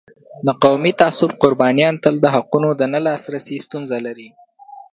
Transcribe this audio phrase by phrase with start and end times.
[0.45, 4.29] د قومي تعصب قربانیان تل د حقونو د نه لاسرسی ستونزه لري.